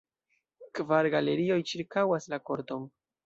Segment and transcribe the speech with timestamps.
[0.79, 2.89] Kvar galerioj ĉirkaŭas la korton.